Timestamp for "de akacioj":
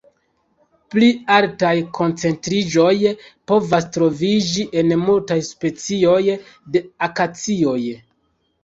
6.75-7.81